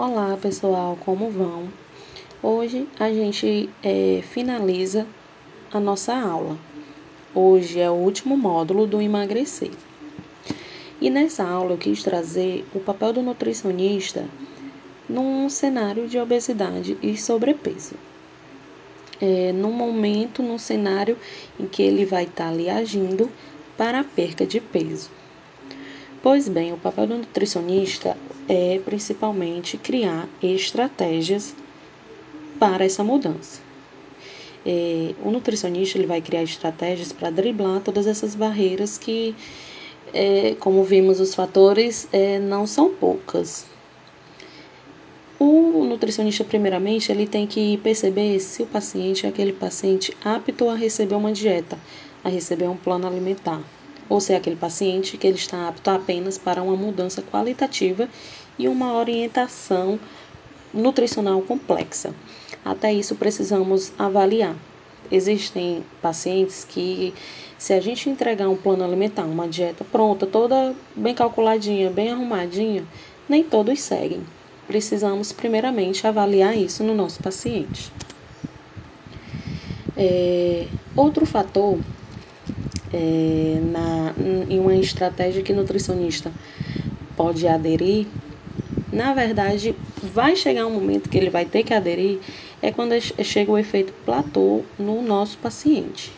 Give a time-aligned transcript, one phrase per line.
[0.00, 1.72] Olá pessoal, como vão?
[2.40, 5.08] Hoje a gente é, finaliza
[5.72, 6.56] a nossa aula.
[7.34, 9.72] Hoje é o último módulo do emagrecer.
[11.00, 14.24] E nessa aula eu quis trazer o papel do nutricionista
[15.08, 17.96] num cenário de obesidade e sobrepeso.
[19.20, 21.16] É, num momento, num cenário
[21.58, 23.28] em que ele vai estar tá ali agindo
[23.76, 25.10] para a perca de peso.
[26.20, 28.16] Pois bem, o papel do nutricionista
[28.48, 31.54] é principalmente criar estratégias
[32.58, 33.60] para essa mudança.
[34.66, 39.32] É, o nutricionista ele vai criar estratégias para driblar todas essas barreiras que,
[40.12, 43.64] é, como vimos, os fatores é, não são poucas.
[45.38, 50.74] O nutricionista, primeiramente, ele tem que perceber se o paciente é aquele paciente apto a
[50.74, 51.78] receber uma dieta,
[52.24, 53.62] a receber um plano alimentar
[54.08, 58.08] ou se é aquele paciente que ele está apto apenas para uma mudança qualitativa
[58.58, 59.98] e uma orientação
[60.72, 62.14] nutricional complexa.
[62.64, 64.54] Até isso precisamos avaliar.
[65.10, 67.14] Existem pacientes que,
[67.56, 72.84] se a gente entregar um plano alimentar, uma dieta pronta, toda bem calculadinha, bem arrumadinha,
[73.28, 74.22] nem todos seguem.
[74.66, 77.90] Precisamos, primeiramente, avaliar isso no nosso paciente.
[79.96, 81.78] É, outro fator
[82.98, 84.12] é, na,
[84.48, 86.32] em uma estratégia que nutricionista
[87.16, 88.06] pode aderir,
[88.92, 92.18] na verdade, vai chegar um momento que ele vai ter que aderir,
[92.60, 96.10] é quando chega o efeito platô no nosso paciente.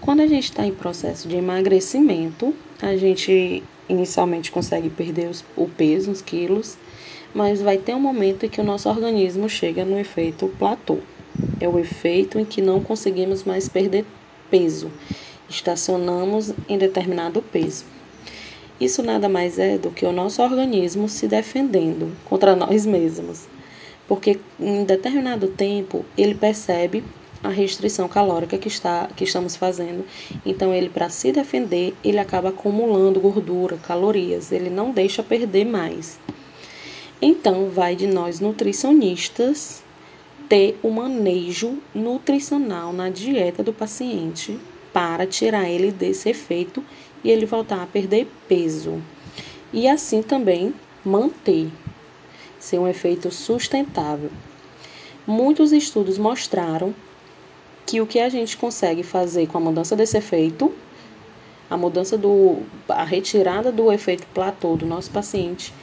[0.00, 5.66] Quando a gente está em processo de emagrecimento, a gente inicialmente consegue perder os, o
[5.66, 6.76] peso, os quilos,
[7.34, 10.98] mas vai ter um momento em que o nosso organismo chega no efeito platô.
[11.60, 14.04] É o efeito em que não conseguimos mais perder
[14.50, 14.90] peso
[15.48, 17.84] estacionamos em determinado peso.
[18.80, 23.48] Isso nada mais é do que o nosso organismo se defendendo contra nós mesmos,
[24.06, 27.02] porque em determinado tempo ele percebe
[27.42, 30.04] a restrição calórica que, está, que estamos fazendo.
[30.44, 36.18] Então, ele, para se defender, ele acaba acumulando gordura, calorias, ele não deixa perder mais.
[37.20, 39.82] Então, vai de nós nutricionistas
[40.48, 44.58] ter o manejo nutricional na dieta do paciente
[44.96, 46.82] para tirar ele desse efeito
[47.22, 48.98] e ele voltar a perder peso.
[49.70, 50.72] E assim também
[51.04, 51.70] manter
[52.58, 54.30] ser um efeito sustentável.
[55.26, 56.94] Muitos estudos mostraram
[57.84, 60.72] que o que a gente consegue fazer com a mudança desse efeito,
[61.68, 65.74] a mudança do a retirada do efeito platô do nosso paciente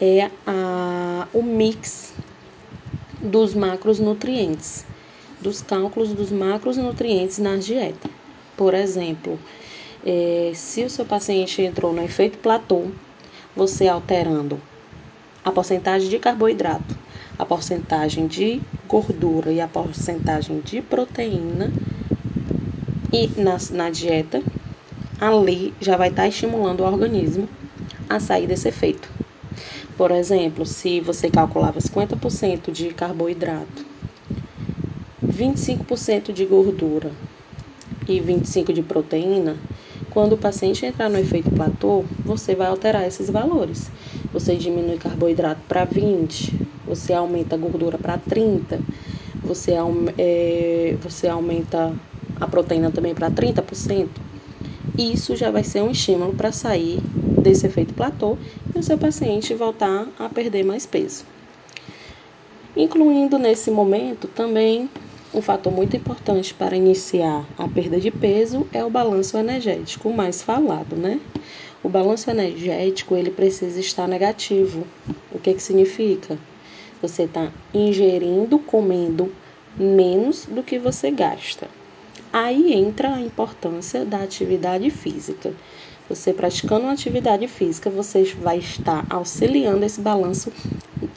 [0.00, 2.12] é a, o mix
[3.20, 4.84] dos macronutrientes,
[5.40, 8.11] dos cálculos dos macronutrientes na dieta.
[8.56, 9.38] Por exemplo,
[10.04, 12.86] é, se o seu paciente entrou no efeito platô,
[13.56, 14.60] você alterando
[15.44, 16.96] a porcentagem de carboidrato,
[17.38, 21.72] a porcentagem de gordura e a porcentagem de proteína
[23.12, 24.42] e na, na dieta,
[25.20, 27.48] ali já vai estar tá estimulando o organismo
[28.08, 29.08] a sair desse efeito.
[29.96, 33.84] Por exemplo, se você calculava 50% de carboidrato,
[35.30, 37.12] 25% de gordura
[38.08, 39.56] e 25 de proteína,
[40.10, 43.90] quando o paciente entrar no efeito platô, você vai alterar esses valores.
[44.32, 46.54] Você diminui carboidrato para 20,
[46.86, 48.80] você aumenta a gordura para 30,
[49.42, 49.72] você,
[50.18, 51.94] é, você aumenta
[52.38, 54.08] a proteína também para 30%.
[54.98, 57.00] Isso já vai ser um estímulo para sair
[57.42, 58.36] desse efeito platô
[58.74, 61.24] e o seu paciente voltar a perder mais peso.
[62.76, 64.88] Incluindo nesse momento também
[65.34, 70.14] um fator muito importante para iniciar a perda de peso é o balanço energético, o
[70.14, 71.20] mais falado, né?
[71.82, 74.86] O balanço energético ele precisa estar negativo.
[75.32, 76.38] O que que significa?
[77.00, 79.32] Você está ingerindo, comendo
[79.78, 81.66] menos do que você gasta.
[82.30, 85.52] Aí entra a importância da atividade física.
[86.10, 90.52] Você praticando uma atividade física, você vai estar auxiliando esse balanço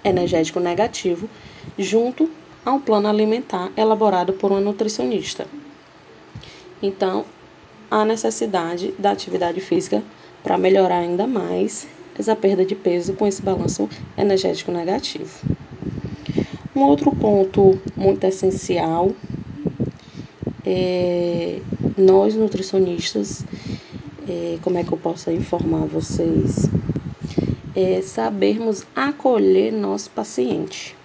[0.03, 1.29] energético negativo
[1.77, 2.29] junto
[2.65, 5.45] a um plano alimentar elaborado por uma nutricionista.
[6.81, 7.23] Então,
[7.91, 10.03] há necessidade da atividade física
[10.43, 15.31] para melhorar ainda mais essa perda de peso com esse balanço energético negativo.
[16.75, 19.11] Um outro ponto muito essencial
[20.65, 21.59] é
[21.97, 23.45] nós nutricionistas,
[24.27, 26.67] é, como é que eu posso informar vocês?
[27.75, 30.95] É sabermos acolher nosso paciente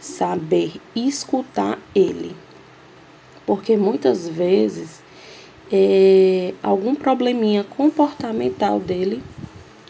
[0.00, 2.34] saber escutar ele.
[3.46, 5.02] Porque muitas vezes
[5.70, 9.22] é algum probleminha comportamental dele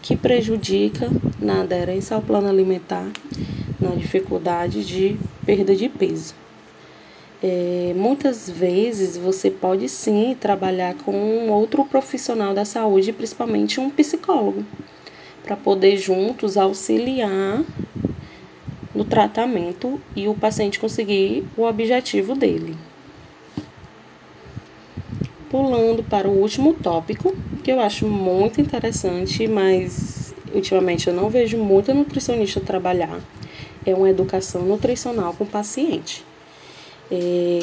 [0.03, 3.07] que prejudica na aderência ao plano alimentar
[3.81, 6.35] na dificuldade de perda de peso.
[7.43, 14.62] É, muitas vezes você pode sim trabalhar com outro profissional da saúde, principalmente um psicólogo,
[15.43, 17.65] para poder juntos auxiliar
[19.00, 22.76] no tratamento e o paciente conseguir o objetivo dele.
[25.49, 31.56] Pulando para o último tópico, que eu acho muito interessante, mas ultimamente eu não vejo
[31.56, 33.19] muita nutricionista trabalhar,
[33.87, 36.23] é uma educação nutricional com o paciente.
[37.11, 37.61] É,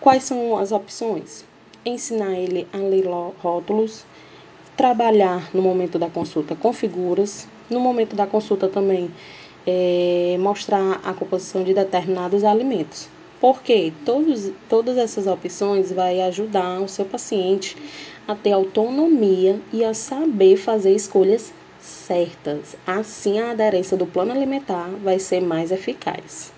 [0.00, 1.44] quais são as opções?
[1.84, 3.06] Ensinar ele a ler
[3.42, 4.04] rótulos,
[4.76, 9.10] trabalhar no momento da consulta com figuras, no momento da consulta também
[9.66, 13.08] é, mostrar a composição de determinados alimentos.
[13.40, 17.76] Porque todos, todas essas opções vai ajudar o seu paciente
[18.26, 22.76] a ter autonomia e a saber fazer escolhas certas.
[22.86, 26.52] Assim, a aderência do plano alimentar vai ser mais eficaz.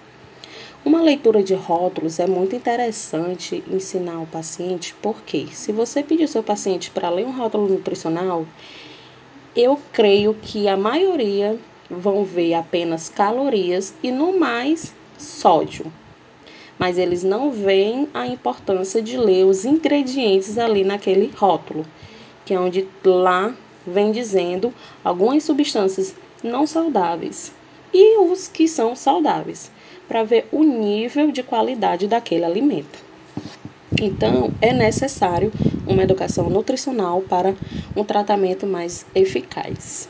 [0.84, 6.28] Uma leitura de rótulos é muito interessante ensinar o paciente, porque se você pedir ao
[6.28, 8.46] seu paciente para ler um rótulo nutricional,
[9.56, 11.58] eu creio que a maioria
[11.90, 15.92] vão ver apenas calorias e no mais sódio.
[16.78, 21.84] Mas eles não veem a importância de ler os ingredientes ali naquele rótulo,
[22.44, 23.54] que é onde lá
[23.86, 27.52] vem dizendo algumas substâncias não saudáveis
[27.92, 29.70] e os que são saudáveis
[30.06, 32.98] para ver o nível de qualidade daquele alimento.
[34.00, 35.52] Então, é necessário
[35.86, 37.54] uma educação nutricional para
[37.96, 40.08] um tratamento mais eficaz.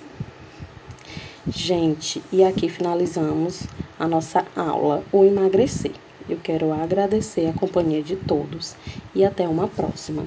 [1.50, 3.66] Gente, e aqui finalizamos
[3.98, 5.94] a nossa aula, o emagrecer.
[6.28, 8.76] Eu quero agradecer a companhia de todos
[9.14, 10.26] e até uma próxima.